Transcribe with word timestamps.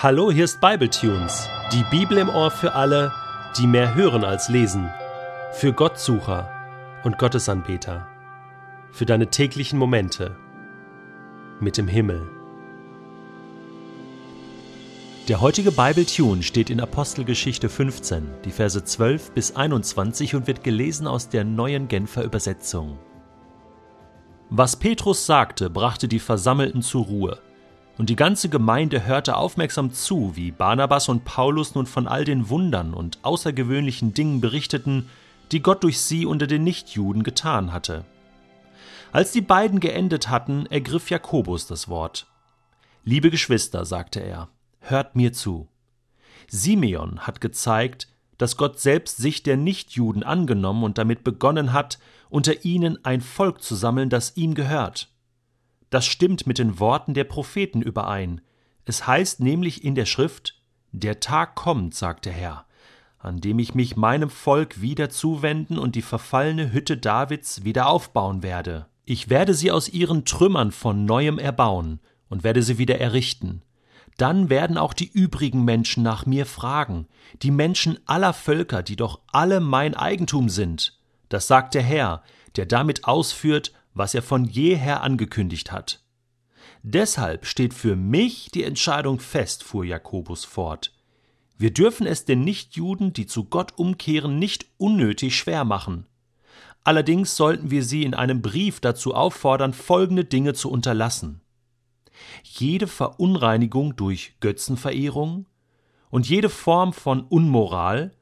Hallo, 0.00 0.30
hier 0.30 0.44
ist 0.44 0.60
Bibletunes, 0.60 1.48
die 1.72 1.82
Bibel 1.90 2.18
im 2.18 2.28
Ohr 2.28 2.52
für 2.52 2.74
alle, 2.74 3.12
die 3.58 3.66
mehr 3.66 3.96
hören 3.96 4.22
als 4.22 4.48
lesen, 4.48 4.88
für 5.50 5.72
Gottsucher 5.72 6.48
und 7.02 7.18
Gottesanbeter, 7.18 8.06
für 8.92 9.06
deine 9.06 9.26
täglichen 9.26 9.76
Momente 9.76 10.36
mit 11.58 11.76
dem 11.76 11.88
Himmel. 11.88 12.30
Der 15.26 15.40
heutige 15.40 15.72
Bibletune 15.72 16.44
steht 16.44 16.70
in 16.70 16.80
Apostelgeschichte 16.80 17.68
15, 17.68 18.24
die 18.44 18.52
Verse 18.52 18.84
12 18.84 19.32
bis 19.32 19.56
21 19.56 20.36
und 20.36 20.46
wird 20.46 20.62
gelesen 20.62 21.08
aus 21.08 21.28
der 21.28 21.42
neuen 21.42 21.88
Genfer 21.88 22.22
Übersetzung. 22.22 23.00
Was 24.48 24.76
Petrus 24.76 25.26
sagte, 25.26 25.68
brachte 25.68 26.06
die 26.06 26.20
Versammelten 26.20 26.82
zur 26.82 27.04
Ruhe 27.04 27.40
und 27.98 28.08
die 28.08 28.16
ganze 28.16 28.48
Gemeinde 28.48 29.04
hörte 29.04 29.36
aufmerksam 29.36 29.92
zu, 29.92 30.36
wie 30.36 30.52
Barnabas 30.52 31.08
und 31.08 31.24
Paulus 31.24 31.74
nun 31.74 31.86
von 31.86 32.06
all 32.06 32.24
den 32.24 32.48
Wundern 32.48 32.94
und 32.94 33.18
außergewöhnlichen 33.22 34.14
Dingen 34.14 34.40
berichteten, 34.40 35.10
die 35.50 35.60
Gott 35.60 35.82
durch 35.82 36.00
sie 36.00 36.24
unter 36.24 36.46
den 36.46 36.62
Nichtjuden 36.62 37.24
getan 37.24 37.72
hatte. 37.72 38.04
Als 39.10 39.32
die 39.32 39.40
beiden 39.40 39.80
geendet 39.80 40.30
hatten, 40.30 40.66
ergriff 40.66 41.10
Jakobus 41.10 41.66
das 41.66 41.88
Wort. 41.88 42.26
Liebe 43.04 43.30
Geschwister, 43.30 43.84
sagte 43.84 44.20
er, 44.20 44.48
hört 44.80 45.16
mir 45.16 45.32
zu. 45.32 45.66
Simeon 46.48 47.20
hat 47.20 47.40
gezeigt, 47.40 48.08
dass 48.36 48.56
Gott 48.56 48.78
selbst 48.78 49.16
sich 49.16 49.42
der 49.42 49.56
Nichtjuden 49.56 50.22
angenommen 50.22 50.84
und 50.84 50.98
damit 50.98 51.24
begonnen 51.24 51.72
hat, 51.72 51.98
unter 52.30 52.64
ihnen 52.64 53.04
ein 53.04 53.22
Volk 53.22 53.62
zu 53.62 53.74
sammeln, 53.74 54.08
das 54.10 54.36
ihm 54.36 54.54
gehört. 54.54 55.08
Das 55.90 56.06
stimmt 56.06 56.46
mit 56.46 56.58
den 56.58 56.78
Worten 56.78 57.14
der 57.14 57.24
Propheten 57.24 57.82
überein. 57.82 58.40
Es 58.84 59.06
heißt 59.06 59.40
nämlich 59.40 59.84
in 59.84 59.94
der 59.94 60.06
Schrift 60.06 60.60
Der 60.92 61.20
Tag 61.20 61.54
kommt, 61.54 61.94
sagt 61.94 62.26
der 62.26 62.32
Herr, 62.32 62.66
an 63.18 63.40
dem 63.40 63.58
ich 63.58 63.74
mich 63.74 63.96
meinem 63.96 64.30
Volk 64.30 64.80
wieder 64.80 65.10
zuwenden 65.10 65.78
und 65.78 65.94
die 65.94 66.02
verfallene 66.02 66.72
Hütte 66.72 66.96
Davids 66.96 67.64
wieder 67.64 67.88
aufbauen 67.88 68.42
werde. 68.42 68.86
Ich 69.04 69.30
werde 69.30 69.54
sie 69.54 69.70
aus 69.70 69.88
ihren 69.88 70.24
Trümmern 70.24 70.70
von 70.70 71.04
neuem 71.04 71.38
erbauen 71.38 72.00
und 72.28 72.44
werde 72.44 72.62
sie 72.62 72.78
wieder 72.78 73.00
errichten. 73.00 73.62
Dann 74.18 74.50
werden 74.50 74.76
auch 74.76 74.92
die 74.92 75.10
übrigen 75.10 75.64
Menschen 75.64 76.02
nach 76.02 76.26
mir 76.26 76.44
fragen, 76.44 77.06
die 77.42 77.50
Menschen 77.52 77.98
aller 78.04 78.34
Völker, 78.34 78.82
die 78.82 78.96
doch 78.96 79.20
alle 79.32 79.60
mein 79.60 79.94
Eigentum 79.94 80.48
sind. 80.48 80.98
Das 81.28 81.46
sagt 81.46 81.74
der 81.74 81.82
Herr, 81.82 82.22
der 82.56 82.66
damit 82.66 83.04
ausführt, 83.04 83.72
was 83.98 84.14
er 84.14 84.22
von 84.22 84.44
jeher 84.44 85.02
angekündigt 85.02 85.72
hat. 85.72 86.00
Deshalb 86.82 87.44
steht 87.44 87.74
für 87.74 87.96
mich 87.96 88.50
die 88.52 88.62
Entscheidung 88.62 89.18
fest, 89.18 89.64
fuhr 89.64 89.84
Jakobus 89.84 90.44
fort. 90.44 90.92
Wir 91.58 91.72
dürfen 91.72 92.06
es 92.06 92.24
den 92.24 92.42
Nichtjuden, 92.42 93.12
die 93.12 93.26
zu 93.26 93.44
Gott 93.44 93.72
umkehren, 93.76 94.38
nicht 94.38 94.66
unnötig 94.78 95.36
schwer 95.36 95.64
machen. 95.64 96.06
Allerdings 96.84 97.36
sollten 97.36 97.70
wir 97.70 97.82
sie 97.82 98.04
in 98.04 98.14
einem 98.14 98.40
Brief 98.40 98.80
dazu 98.80 99.14
auffordern, 99.14 99.74
folgende 99.74 100.24
Dinge 100.24 100.54
zu 100.54 100.70
unterlassen. 100.70 101.40
Jede 102.42 102.86
Verunreinigung 102.86 103.96
durch 103.96 104.34
Götzenverehrung 104.40 105.46
und 106.10 106.28
jede 106.28 106.48
Form 106.48 106.92
von 106.92 107.22
Unmoral 107.22 108.12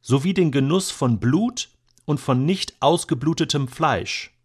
sowie 0.00 0.34
den 0.34 0.50
Genuss 0.50 0.90
von 0.90 1.20
Blut 1.20 1.68
und 2.06 2.18
von 2.18 2.46
nicht 2.46 2.74
ausgeblutetem 2.80 3.68
Fleisch. 3.68 4.37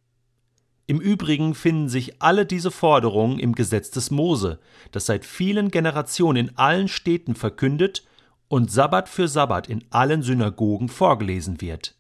Im 0.85 0.99
Übrigen 0.99 1.55
finden 1.55 1.87
sich 1.87 2.21
alle 2.21 2.45
diese 2.45 2.69
Forderungen 2.69 3.39
im 3.39 3.55
Gesetz 3.55 3.89
des 3.89 4.11
Mose, 4.11 4.59
das 4.91 5.05
seit 5.05 5.25
vielen 5.25 5.71
Generationen 5.71 6.47
in 6.47 6.57
allen 6.57 6.89
Städten 6.89 7.35
verkündet 7.35 8.03
und 8.49 8.69
Sabbat 8.69 9.07
für 9.07 9.27
Sabbat 9.27 9.69
in 9.69 9.85
allen 9.91 10.23
Synagogen 10.23 10.89
vorgelesen 10.89 11.61
wird. 11.61 11.95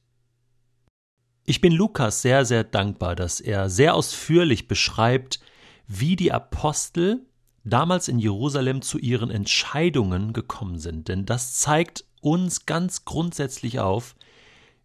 Ich 1.45 1.61
bin 1.61 1.73
Lukas 1.73 2.21
sehr, 2.21 2.45
sehr 2.45 2.63
dankbar, 2.63 3.15
dass 3.15 3.39
er 3.39 3.69
sehr 3.69 3.95
ausführlich 3.95 4.67
beschreibt, 4.67 5.39
wie 5.87 6.15
die 6.15 6.31
Apostel 6.31 7.25
damals 7.63 8.07
in 8.07 8.19
Jerusalem 8.19 8.81
zu 8.81 8.97
ihren 8.97 9.31
Entscheidungen 9.31 10.33
gekommen 10.33 10.79
sind. 10.79 11.07
Denn 11.07 11.25
das 11.25 11.55
zeigt 11.55 12.05
uns 12.21 12.65
ganz 12.65 13.05
grundsätzlich 13.05 13.79
auf, 13.79 14.15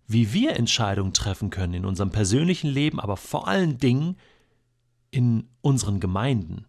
wie 0.08 0.32
wir 0.32 0.56
Entscheidungen 0.56 1.12
treffen 1.12 1.50
können 1.50 1.74
in 1.74 1.84
unserem 1.84 2.10
persönlichen 2.10 2.68
Leben, 2.68 2.98
aber 2.98 3.18
vor 3.18 3.46
allen 3.46 3.78
Dingen 3.78 4.16
in 5.10 5.48
unseren 5.60 6.00
Gemeinden, 6.00 6.66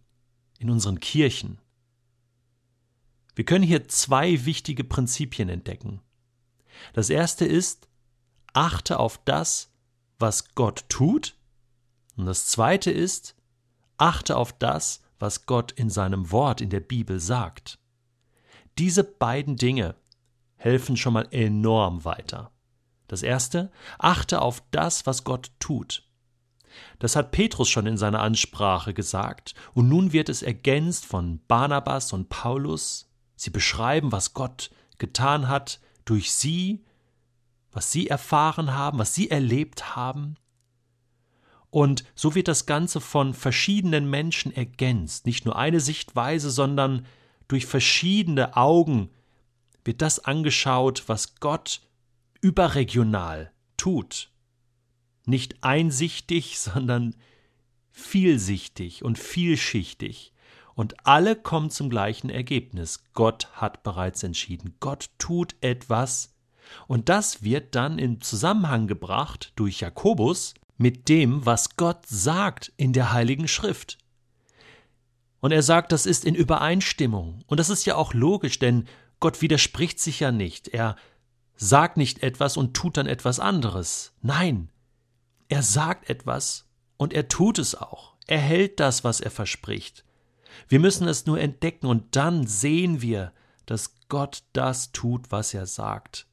in 0.59 0.69
unseren 0.69 0.99
Kirchen. 0.99 1.59
Wir 3.35 3.45
können 3.45 3.63
hier 3.63 3.87
zwei 3.87 4.45
wichtige 4.45 4.83
Prinzipien 4.83 5.47
entdecken. 5.47 6.01
Das 6.91 7.09
erste 7.09 7.45
ist, 7.45 7.87
achte 8.53 8.99
auf 8.99 9.23
das, 9.23 9.71
was 10.19 10.53
Gott 10.53 10.83
tut. 10.89 11.37
Und 12.17 12.25
das 12.25 12.47
zweite 12.47 12.91
ist, 12.91 13.35
achte 13.97 14.35
auf 14.35 14.51
das, 14.51 15.01
was 15.17 15.45
Gott 15.45 15.71
in 15.71 15.89
seinem 15.89 16.31
Wort 16.31 16.59
in 16.59 16.69
der 16.69 16.81
Bibel 16.81 17.21
sagt. 17.21 17.79
Diese 18.77 19.05
beiden 19.05 19.55
Dinge 19.55 19.95
helfen 20.55 20.97
schon 20.97 21.13
mal 21.13 21.27
enorm 21.31 22.03
weiter. 22.03 22.51
Das 23.09 23.23
erste, 23.23 23.71
achte 23.97 24.39
auf 24.41 24.61
das, 24.69 25.07
was 25.07 25.23
Gott 25.23 25.51
tut. 25.59 26.03
Das 26.99 27.15
hat 27.15 27.31
Petrus 27.31 27.67
schon 27.67 27.87
in 27.87 27.97
seiner 27.97 28.21
Ansprache 28.21 28.93
gesagt, 28.93 29.55
und 29.73 29.89
nun 29.89 30.13
wird 30.13 30.29
es 30.29 30.43
ergänzt 30.43 31.05
von 31.07 31.41
Barnabas 31.47 32.13
und 32.13 32.29
Paulus. 32.29 33.11
Sie 33.35 33.49
beschreiben, 33.49 34.11
was 34.11 34.35
Gott 34.35 34.69
getan 34.99 35.47
hat 35.47 35.79
durch 36.05 36.31
sie, 36.31 36.85
was 37.71 37.91
sie 37.91 38.07
erfahren 38.07 38.75
haben, 38.75 38.99
was 38.99 39.15
sie 39.15 39.31
erlebt 39.31 39.95
haben. 39.95 40.35
Und 41.71 42.03
so 42.13 42.35
wird 42.35 42.47
das 42.47 42.67
Ganze 42.67 43.01
von 43.01 43.33
verschiedenen 43.33 44.07
Menschen 44.07 44.55
ergänzt, 44.55 45.25
nicht 45.25 45.45
nur 45.45 45.55
eine 45.55 45.79
Sichtweise, 45.79 46.51
sondern 46.51 47.07
durch 47.47 47.65
verschiedene 47.65 48.55
Augen 48.55 49.09
wird 49.83 50.03
das 50.03 50.19
angeschaut, 50.19 51.05
was 51.07 51.39
Gott 51.39 51.81
überregional 52.41 53.51
tut. 53.77 54.31
Nicht 55.25 55.63
einsichtig, 55.63 56.59
sondern 56.59 57.15
vielsichtig 57.91 59.03
und 59.03 59.17
vielschichtig. 59.17 60.33
Und 60.75 61.05
alle 61.05 61.35
kommen 61.35 61.69
zum 61.69 61.89
gleichen 61.89 62.29
Ergebnis. 62.29 63.03
Gott 63.13 63.49
hat 63.53 63.83
bereits 63.83 64.23
entschieden. 64.23 64.75
Gott 64.79 65.09
tut 65.17 65.55
etwas. 65.61 66.33
Und 66.87 67.09
das 67.09 67.43
wird 67.43 67.75
dann 67.75 67.99
in 67.99 68.21
Zusammenhang 68.21 68.87
gebracht 68.87 69.51
durch 69.55 69.81
Jakobus 69.81 70.53
mit 70.77 71.09
dem, 71.09 71.45
was 71.45 71.75
Gott 71.75 72.05
sagt 72.05 72.71
in 72.77 72.93
der 72.93 73.11
Heiligen 73.11 73.47
Schrift. 73.47 73.97
Und 75.41 75.51
er 75.51 75.63
sagt, 75.63 75.91
das 75.91 76.05
ist 76.05 76.25
in 76.25 76.35
Übereinstimmung. 76.35 77.43
Und 77.47 77.59
das 77.59 77.69
ist 77.69 77.85
ja 77.85 77.95
auch 77.95 78.13
logisch, 78.13 78.59
denn 78.59 78.87
Gott 79.19 79.41
widerspricht 79.41 79.99
sich 79.99 80.21
ja 80.21 80.31
nicht. 80.31 80.69
Er 80.69 80.95
sagt 81.61 81.97
nicht 81.97 82.23
etwas 82.23 82.55
und 82.55 82.73
tut 82.73 82.95
dann 82.97 83.05
etwas 83.05 83.39
anderes. 83.39 84.13
Nein, 84.21 84.69
er 85.49 85.61
sagt 85.61 86.09
etwas 86.09 86.65
und 86.97 87.13
er 87.13 87.27
tut 87.27 87.59
es 87.59 87.75
auch. 87.75 88.13
Er 88.27 88.39
hält 88.39 88.79
das, 88.79 89.03
was 89.03 89.19
er 89.19 89.29
verspricht. 89.29 90.05
Wir 90.69 90.79
müssen 90.79 91.07
es 91.07 91.25
nur 91.25 91.39
entdecken 91.39 91.87
und 91.87 92.15
dann 92.15 92.47
sehen 92.47 93.01
wir, 93.01 93.33
dass 93.65 93.95
Gott 94.07 94.43
das 94.53 94.93
tut, 94.93 95.31
was 95.31 95.53
er 95.53 95.65
sagt. 95.65 96.27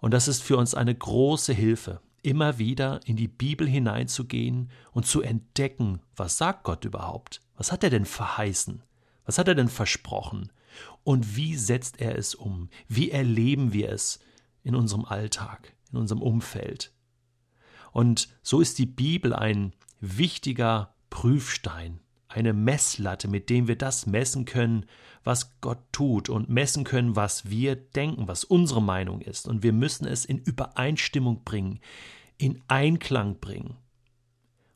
Und 0.00 0.12
das 0.12 0.28
ist 0.28 0.42
für 0.42 0.56
uns 0.56 0.74
eine 0.74 0.94
große 0.94 1.52
Hilfe, 1.52 2.00
immer 2.22 2.58
wieder 2.58 3.00
in 3.04 3.16
die 3.16 3.28
Bibel 3.28 3.68
hineinzugehen 3.68 4.70
und 4.92 5.06
zu 5.06 5.20
entdecken, 5.20 6.00
was 6.16 6.38
sagt 6.38 6.64
Gott 6.64 6.84
überhaupt? 6.84 7.42
Was 7.56 7.70
hat 7.70 7.84
er 7.84 7.90
denn 7.90 8.06
verheißen? 8.06 8.82
Was 9.26 9.38
hat 9.38 9.48
er 9.48 9.54
denn 9.54 9.68
versprochen? 9.68 10.50
Und 11.04 11.36
wie 11.36 11.54
setzt 11.54 12.00
er 12.00 12.16
es 12.16 12.34
um? 12.34 12.70
Wie 12.88 13.10
erleben 13.10 13.72
wir 13.72 13.90
es? 13.90 14.20
In 14.62 14.74
unserem 14.74 15.04
Alltag, 15.04 15.74
in 15.92 15.98
unserem 15.98 16.22
Umfeld. 16.22 16.92
Und 17.92 18.28
so 18.42 18.60
ist 18.60 18.78
die 18.78 18.86
Bibel 18.86 19.32
ein 19.32 19.72
wichtiger 20.00 20.94
Prüfstein, 21.10 22.00
eine 22.28 22.52
Messlatte, 22.52 23.28
mit 23.28 23.50
dem 23.50 23.68
wir 23.68 23.76
das 23.76 24.06
messen 24.06 24.44
können, 24.44 24.86
was 25.24 25.60
Gott 25.60 25.78
tut 25.92 26.28
und 26.28 26.48
messen 26.48 26.84
können, 26.84 27.16
was 27.16 27.48
wir 27.50 27.76
denken, 27.76 28.28
was 28.28 28.44
unsere 28.44 28.82
Meinung 28.82 29.20
ist. 29.20 29.48
Und 29.48 29.62
wir 29.62 29.72
müssen 29.72 30.06
es 30.06 30.24
in 30.24 30.38
Übereinstimmung 30.38 31.44
bringen, 31.44 31.80
in 32.36 32.62
Einklang 32.68 33.40
bringen. 33.40 33.76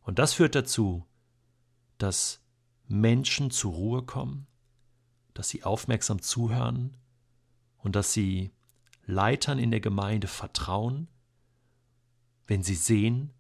Und 0.02 0.18
das 0.18 0.32
führt 0.34 0.54
dazu, 0.54 1.06
dass 1.98 2.42
Menschen 2.88 3.50
zur 3.50 3.72
Ruhe 3.72 4.02
kommen, 4.02 4.46
dass 5.34 5.48
sie 5.48 5.62
aufmerksam 5.62 6.20
zuhören 6.20 6.96
und 7.78 7.96
dass 7.96 8.12
sie 8.12 8.52
Leitern 9.04 9.58
in 9.58 9.70
der 9.70 9.80
Gemeinde 9.80 10.28
vertrauen, 10.28 11.08
wenn 12.46 12.62
sie 12.62 12.74
sehen, 12.74 13.32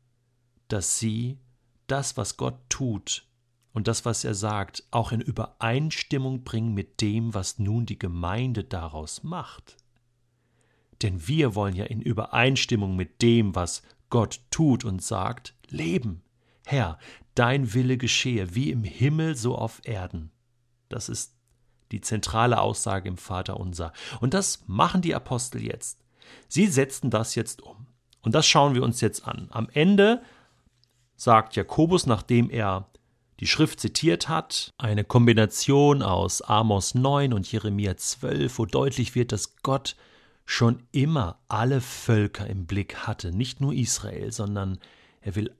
dass 0.68 0.98
sie 0.98 1.38
das, 1.86 2.16
was 2.16 2.36
Gott 2.36 2.58
tut, 2.68 3.26
und 3.72 3.88
das, 3.88 4.04
was 4.04 4.24
er 4.24 4.34
sagt, 4.34 4.84
auch 4.90 5.12
in 5.12 5.20
Übereinstimmung 5.20 6.44
bringen 6.44 6.74
mit 6.74 7.00
dem, 7.00 7.32
was 7.34 7.58
nun 7.58 7.86
die 7.86 7.98
Gemeinde 7.98 8.64
daraus 8.64 9.22
macht. 9.22 9.76
Denn 11.00 11.26
wir 11.26 11.54
wollen 11.54 11.74
ja 11.74 11.86
in 11.86 12.02
Übereinstimmung 12.02 12.96
mit 12.96 13.22
dem, 13.22 13.54
was 13.54 13.82
Gott 14.10 14.40
tut 14.50 14.84
und 14.84 15.02
sagt, 15.02 15.54
leben. 15.68 16.22
Herr, 16.66 16.98
dein 17.34 17.72
Wille 17.72 17.96
geschehe, 17.96 18.54
wie 18.54 18.70
im 18.70 18.84
Himmel 18.84 19.36
so 19.36 19.56
auf 19.56 19.80
Erden. 19.84 20.30
Das 20.88 21.08
ist 21.08 21.34
die 21.92 22.00
zentrale 22.00 22.60
Aussage 22.60 23.08
im 23.08 23.18
Vater 23.18 23.60
unser. 23.60 23.92
Und 24.20 24.34
das 24.34 24.64
machen 24.66 25.02
die 25.02 25.14
Apostel 25.14 25.62
jetzt. 25.62 25.98
Sie 26.48 26.66
setzen 26.66 27.10
das 27.10 27.34
jetzt 27.34 27.62
um. 27.62 27.86
Und 28.22 28.34
das 28.34 28.46
schauen 28.46 28.74
wir 28.74 28.82
uns 28.82 29.00
jetzt 29.00 29.26
an. 29.26 29.48
Am 29.50 29.68
Ende 29.72 30.22
sagt 31.16 31.54
Jakobus, 31.54 32.06
nachdem 32.06 32.50
er 32.50 32.88
die 33.40 33.46
Schrift 33.46 33.80
zitiert 33.80 34.28
hat, 34.28 34.72
eine 34.78 35.04
Kombination 35.04 36.02
aus 36.02 36.42
Amos 36.42 36.94
9 36.94 37.32
und 37.32 37.50
Jeremia 37.50 37.96
12, 37.96 38.58
wo 38.58 38.66
deutlich 38.66 39.14
wird, 39.14 39.32
dass 39.32 39.56
Gott 39.62 39.96
schon 40.44 40.82
immer 40.92 41.40
alle 41.48 41.80
Völker 41.80 42.46
im 42.46 42.66
Blick 42.66 43.06
hatte, 43.06 43.32
nicht 43.32 43.60
nur 43.60 43.72
Israel, 43.72 44.32
sondern 44.32 44.78
er 45.20 45.34
will 45.34 45.54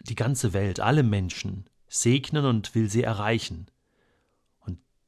die 0.00 0.14
ganze 0.14 0.52
Welt, 0.52 0.80
alle 0.80 1.02
Menschen 1.02 1.66
segnen 1.88 2.44
und 2.44 2.74
will 2.74 2.88
sie 2.88 3.02
erreichen. 3.02 3.66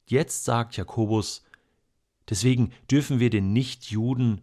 Jetzt 0.05 0.43
sagt 0.43 0.77
Jakobus, 0.77 1.43
deswegen 2.29 2.71
dürfen 2.89 3.19
wir 3.19 3.29
den 3.29 3.53
Nichtjuden 3.53 4.41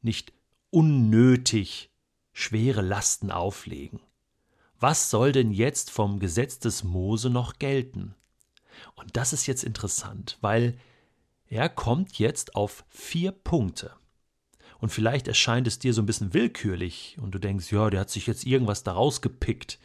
nicht 0.00 0.32
unnötig 0.70 1.90
schwere 2.32 2.82
Lasten 2.82 3.30
auflegen. 3.30 4.00
Was 4.78 5.10
soll 5.10 5.32
denn 5.32 5.50
jetzt 5.50 5.90
vom 5.90 6.20
Gesetz 6.20 6.60
des 6.60 6.84
Mose 6.84 7.30
noch 7.30 7.58
gelten? 7.58 8.14
Und 8.94 9.16
das 9.16 9.32
ist 9.32 9.46
jetzt 9.46 9.64
interessant, 9.64 10.38
weil 10.40 10.78
er 11.46 11.68
kommt 11.68 12.18
jetzt 12.18 12.54
auf 12.54 12.84
vier 12.88 13.32
Punkte. 13.32 13.92
Und 14.78 14.90
vielleicht 14.90 15.26
erscheint 15.26 15.66
es 15.66 15.80
dir 15.80 15.92
so 15.92 16.02
ein 16.02 16.06
bisschen 16.06 16.34
willkürlich 16.34 17.16
und 17.20 17.32
du 17.32 17.40
denkst, 17.40 17.72
ja, 17.72 17.90
der 17.90 18.00
hat 18.00 18.10
sich 18.10 18.28
jetzt 18.28 18.46
irgendwas 18.46 18.84
daraus 18.84 19.20
gepickt. 19.20 19.80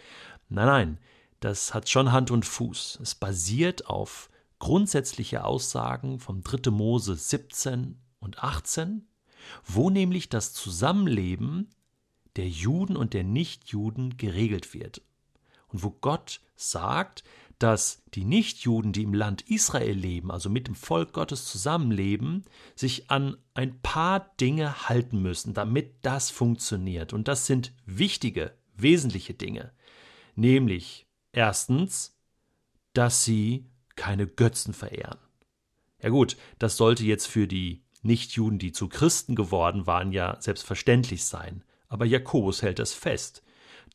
Nein, 0.49 0.67
nein, 0.67 0.97
das 1.39 1.73
hat 1.73 1.89
schon 1.89 2.11
Hand 2.11 2.29
und 2.29 2.45
Fuß. 2.45 2.99
Es 3.01 3.15
basiert 3.15 3.87
auf 3.87 4.29
grundsätzliche 4.63 5.43
Aussagen 5.43 6.21
vom 6.21 6.41
3. 6.41 6.71
Mose 6.71 7.15
17 7.15 7.99
und 8.21 8.41
18, 8.41 9.05
wo 9.65 9.89
nämlich 9.89 10.29
das 10.29 10.53
Zusammenleben 10.53 11.67
der 12.37 12.47
Juden 12.47 12.95
und 12.95 13.13
der 13.13 13.25
Nichtjuden 13.25 14.15
geregelt 14.15 14.73
wird. 14.73 15.01
Und 15.67 15.83
wo 15.83 15.89
Gott 15.89 16.39
sagt, 16.55 17.25
dass 17.59 18.03
die 18.13 18.23
Nichtjuden, 18.23 18.93
die 18.93 19.03
im 19.03 19.13
Land 19.13 19.41
Israel 19.49 19.97
leben, 19.97 20.31
also 20.31 20.49
mit 20.49 20.67
dem 20.67 20.75
Volk 20.75 21.11
Gottes 21.11 21.43
zusammenleben, 21.43 22.45
sich 22.73 23.11
an 23.11 23.35
ein 23.55 23.81
paar 23.81 24.33
Dinge 24.39 24.87
halten 24.87 25.21
müssen, 25.21 25.53
damit 25.53 25.93
das 26.03 26.29
funktioniert. 26.29 27.11
Und 27.11 27.27
das 27.27 27.47
sind 27.47 27.73
wichtige, 27.85 28.53
wesentliche 28.77 29.33
Dinge. 29.33 29.73
Nämlich 30.35 31.05
erstens, 31.33 32.17
dass 32.93 33.25
sie 33.25 33.65
keine 33.95 34.27
Götzen 34.27 34.73
verehren. 34.73 35.19
Ja 36.01 36.09
gut, 36.09 36.37
das 36.59 36.77
sollte 36.77 37.03
jetzt 37.03 37.27
für 37.27 37.47
die 37.47 37.83
Nichtjuden, 38.01 38.59
die 38.59 38.73
zu 38.73 38.89
Christen 38.89 39.35
geworden 39.35 39.87
waren, 39.87 40.11
ja 40.11 40.37
selbstverständlich 40.41 41.23
sein. 41.23 41.63
Aber 41.87 42.05
Jakobus 42.05 42.61
hält 42.61 42.79
das 42.79 42.93
fest. 42.93 43.43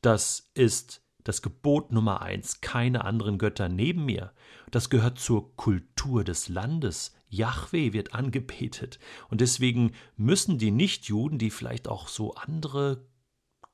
Das 0.00 0.50
ist 0.54 1.02
das 1.24 1.42
Gebot 1.42 1.92
Nummer 1.92 2.22
eins, 2.22 2.62
keine 2.62 3.04
anderen 3.04 3.36
Götter 3.36 3.68
neben 3.68 4.06
mir. 4.06 4.32
Das 4.70 4.88
gehört 4.88 5.18
zur 5.18 5.54
Kultur 5.56 6.24
des 6.24 6.48
Landes. 6.48 7.14
Yahweh 7.28 7.92
wird 7.92 8.14
angebetet. 8.14 8.98
Und 9.28 9.42
deswegen 9.42 9.92
müssen 10.16 10.56
die 10.56 10.70
Nichtjuden, 10.70 11.38
die 11.38 11.50
vielleicht 11.50 11.88
auch 11.88 12.08
so 12.08 12.34
andere 12.34 13.04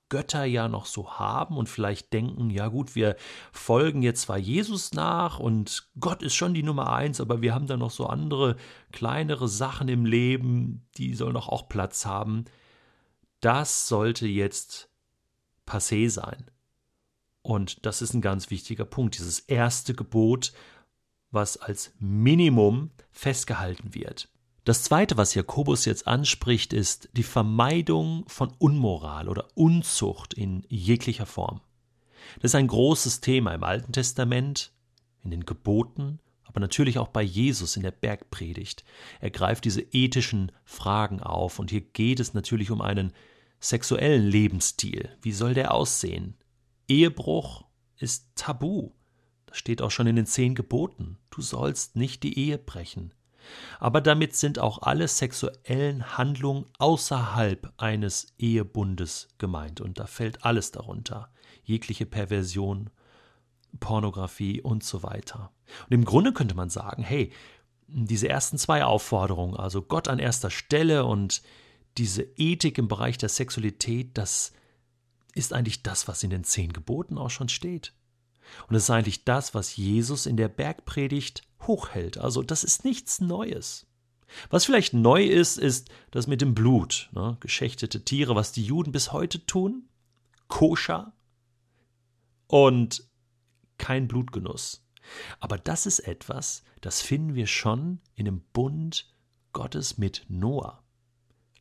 Götter 0.08 0.44
ja 0.44 0.68
noch 0.68 0.86
so 0.86 1.12
haben 1.12 1.56
und 1.56 1.68
vielleicht 1.68 2.12
denken, 2.12 2.50
ja 2.50 2.68
gut, 2.68 2.94
wir 2.94 3.16
folgen 3.52 4.02
jetzt 4.02 4.22
zwar 4.22 4.38
Jesus 4.38 4.92
nach 4.92 5.38
und 5.38 5.88
Gott 5.98 6.22
ist 6.22 6.34
schon 6.34 6.54
die 6.54 6.62
Nummer 6.62 6.92
eins, 6.92 7.20
aber 7.20 7.42
wir 7.42 7.54
haben 7.54 7.66
da 7.66 7.76
noch 7.76 7.90
so 7.90 8.06
andere 8.06 8.56
kleinere 8.92 9.48
Sachen 9.48 9.88
im 9.88 10.04
Leben, 10.04 10.86
die 10.96 11.14
sollen 11.14 11.34
doch 11.34 11.48
auch 11.48 11.68
Platz 11.68 12.06
haben 12.06 12.44
das 13.44 13.88
sollte 13.88 14.26
jetzt 14.26 14.88
passé 15.66 16.08
sein. 16.08 16.50
Und 17.42 17.84
das 17.84 18.00
ist 18.00 18.14
ein 18.14 18.22
ganz 18.22 18.48
wichtiger 18.48 18.86
Punkt, 18.86 19.18
dieses 19.18 19.38
erste 19.38 19.92
Gebot, 19.92 20.54
was 21.30 21.58
als 21.58 21.92
Minimum 21.98 22.90
festgehalten 23.10 23.94
wird. 23.94 24.30
Das 24.64 24.82
zweite, 24.82 25.19
was 25.19 25.34
Jakobus 25.34 25.84
jetzt 25.84 26.06
anspricht, 26.06 26.72
ist 26.72 27.11
die 27.12 27.22
Vermeidung 27.22 28.25
von 28.28 28.50
Unmoral 28.58 29.28
oder 29.28 29.49
Unzucht 29.55 30.32
in 30.32 30.64
jeglicher 30.69 31.26
Form. 31.26 31.61
Das 32.37 32.52
ist 32.52 32.55
ein 32.55 32.69
großes 32.69 33.20
Thema 33.20 33.52
im 33.52 33.62
Alten 33.62 33.93
Testament, 33.93 34.72
in 35.22 35.31
den 35.31 35.44
Geboten, 35.44 36.19
aber 36.44 36.61
natürlich 36.61 36.99
auch 36.99 37.08
bei 37.08 37.22
Jesus 37.22 37.76
in 37.76 37.82
der 37.82 37.90
Bergpredigt. 37.90 38.84
Er 39.20 39.31
greift 39.31 39.66
diese 39.66 39.82
ethischen 39.82 40.50
Fragen 40.64 41.20
auf 41.20 41.58
und 41.58 41.70
hier 41.70 41.82
geht 41.82 42.19
es 42.19 42.32
natürlich 42.32 42.70
um 42.70 42.81
einen 42.81 43.12
sexuellen 43.60 44.26
Lebensstil. 44.26 45.10
Wie 45.20 45.32
soll 45.32 45.52
der 45.52 45.75
aussehen? 45.75 46.38
Ehebruch 46.88 47.64
ist 47.99 48.31
tabu. 48.34 48.93
Das 49.44 49.58
steht 49.58 49.82
auch 49.82 49.90
schon 49.90 50.06
in 50.06 50.17
den 50.17 50.26
zehn 50.26 50.55
Geboten. 50.55 51.19
Du 51.28 51.43
sollst 51.43 51.96
nicht 51.96 52.22
die 52.22 52.38
Ehe 52.38 52.56
brechen. 52.56 53.12
Aber 53.81 54.00
damit 54.00 54.37
sind 54.37 54.58
auch 54.58 54.82
alle 54.82 55.08
sexuellen 55.08 56.17
Handlungen 56.17 56.67
außerhalb 56.79 57.73
eines 57.76 58.35
Ehebundes 58.38 59.29
gemeint. 59.38 59.81
Und 59.81 59.99
da 59.99 60.06
fällt 60.06 60.44
alles 60.44 60.70
darunter. 60.70 61.31
Jegliche 61.64 62.06
Perversion, 62.06 62.91
Pornografie 63.81 64.61
und 64.61 64.85
so 64.85 65.02
weiter. 65.02 65.50
Und 65.87 65.94
im 65.94 66.05
Grunde 66.05 66.32
könnte 66.32 66.55
man 66.55 66.70
sagen, 66.70 67.02
hey, 67.02 67.32
diese 67.87 68.29
ersten 68.29 68.58
zwei 68.58 68.85
Aufforderungen, 68.85 69.56
also 69.56 69.82
Gott 69.82 70.08
an 70.08 70.19
erster 70.19 70.50
Stelle 70.50 71.05
und 71.05 71.43
diese 71.99 72.23
Ethik 72.37 72.79
im 72.79 72.88
Bereich 72.88 73.19
der 73.19 73.29
Sexualität, 73.29 74.17
das 74.19 74.52
ist 75.35 75.52
eigentlich 75.52 75.82
das, 75.82 76.08
was 76.08 76.23
in 76.23 76.31
den 76.31 76.44
zehn 76.44 76.73
Geboten 76.73 77.19
auch 77.19 77.31
schon 77.31 77.49
steht. 77.49 77.93
Und 78.69 78.76
es 78.76 78.85
ist 78.85 78.91
eigentlich 78.91 79.25
das, 79.25 79.55
was 79.55 79.76
Jesus 79.76 80.26
in 80.26 80.37
der 80.37 80.49
Bergpredigt 80.49 81.43
hochhält. 81.62 82.19
Also 82.19 82.43
das 82.43 82.64
ist 82.64 82.85
nichts 82.85 83.20
Neues. 83.20 83.87
Was 84.51 84.65
vielleicht 84.65 84.94
neu 84.94 85.24
ist, 85.24 85.58
ist 85.58 85.91
das 86.10 86.27
mit 86.27 86.41
dem 86.41 86.55
Blut. 86.55 87.08
Ne? 87.13 87.36
Geschächtete 87.41 88.05
Tiere, 88.05 88.34
was 88.34 88.53
die 88.53 88.65
Juden 88.65 88.93
bis 88.93 89.13
heute 89.13 89.44
tun. 89.46 89.89
Koscher 90.48 91.13
und 92.46 93.08
kein 93.79 94.08
Blutgenuss. 94.08 94.86
Aber 95.41 95.58
das 95.58 95.86
ist 95.86 96.01
etwas, 96.01 96.65
das 96.81 97.03
finden 97.03 97.34
wir 97.34 97.46
schon 97.46 98.01
in 98.15 98.24
dem 98.24 98.41
Bund 98.53 99.13
Gottes 99.53 99.98
mit 99.98 100.24
Noah 100.29 100.84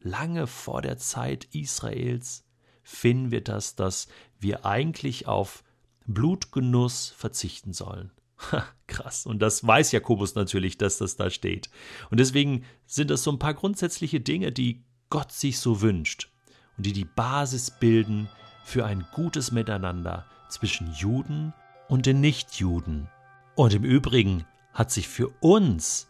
lange 0.03 0.47
vor 0.47 0.81
der 0.81 0.97
Zeit 0.97 1.45
Israels 1.55 2.43
finden 2.83 3.31
wir 3.31 3.41
das, 3.41 3.75
dass 3.75 4.07
wir 4.39 4.65
eigentlich 4.65 5.27
auf 5.27 5.63
Blutgenuss 6.07 7.13
verzichten 7.17 7.73
sollen. 7.73 8.11
Krass. 8.87 9.25
Und 9.25 9.39
das 9.39 9.65
weiß 9.65 9.91
Jakobus 9.91 10.35
natürlich, 10.35 10.77
dass 10.77 10.97
das 10.97 11.15
da 11.15 11.29
steht. 11.29 11.69
Und 12.09 12.19
deswegen 12.19 12.63
sind 12.85 13.09
das 13.09 13.23
so 13.23 13.31
ein 13.31 13.39
paar 13.39 13.53
grundsätzliche 13.53 14.19
Dinge, 14.19 14.51
die 14.51 14.83
Gott 15.09 15.31
sich 15.31 15.59
so 15.59 15.81
wünscht 15.81 16.29
und 16.77 16.85
die 16.85 16.93
die 16.93 17.05
Basis 17.05 17.71
bilden 17.71 18.29
für 18.63 18.85
ein 18.85 19.05
gutes 19.13 19.51
Miteinander 19.51 20.25
zwischen 20.49 20.91
Juden 20.93 21.53
und 21.87 22.05
den 22.05 22.21
Nichtjuden. 22.21 23.09
Und 23.55 23.73
im 23.73 23.83
Übrigen 23.83 24.45
hat 24.73 24.91
sich 24.91 25.07
für 25.07 25.29
uns 25.39 26.07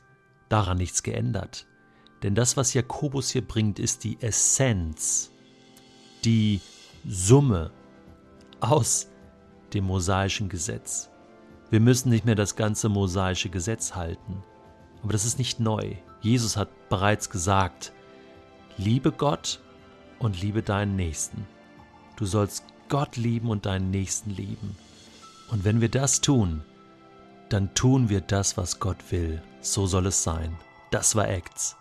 daran 0.49 0.77
nichts 0.77 1.03
geändert. 1.03 1.67
Denn 2.21 2.35
das, 2.35 2.55
was 2.55 2.73
Jakobus 2.73 3.29
hier 3.31 3.45
bringt, 3.45 3.79
ist 3.79 4.05
die 4.05 4.17
Essenz, 4.21 5.31
die 6.23 6.61
Summe 7.05 7.71
aus 8.61 9.09
dem 9.73 9.85
mosaischen 9.85 10.49
Gesetz. 10.49 11.09
Wir 11.69 11.79
müssen 11.79 12.09
nicht 12.09 12.25
mehr 12.25 12.35
das 12.35 12.55
ganze 12.55 12.89
mosaische 12.89 13.49
Gesetz 13.49 13.95
halten. 13.95 14.43
Aber 15.01 15.11
das 15.11 15.25
ist 15.25 15.37
nicht 15.37 15.59
neu. 15.59 15.95
Jesus 16.21 16.55
hat 16.55 16.69
bereits 16.89 17.29
gesagt, 17.29 17.91
liebe 18.77 19.11
Gott 19.11 19.59
und 20.19 20.41
liebe 20.41 20.61
deinen 20.61 20.95
Nächsten. 20.95 21.45
Du 22.15 22.25
sollst 22.25 22.63
Gott 22.89 23.17
lieben 23.17 23.49
und 23.49 23.65
deinen 23.65 23.91
Nächsten 23.91 24.29
lieben. 24.29 24.75
Und 25.49 25.65
wenn 25.65 25.81
wir 25.81 25.89
das 25.89 26.21
tun, 26.21 26.63
dann 27.49 27.73
tun 27.73 28.09
wir 28.09 28.21
das, 28.21 28.55
was 28.57 28.79
Gott 28.79 29.11
will. 29.11 29.41
So 29.61 29.85
soll 29.85 30.07
es 30.07 30.23
sein. 30.23 30.55
Das 30.91 31.15
war 31.15 31.27
Acts. 31.27 31.75